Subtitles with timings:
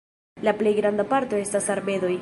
[0.47, 2.15] La plej granda parto estas arbedoj.